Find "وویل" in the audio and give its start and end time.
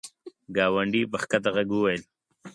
1.73-2.01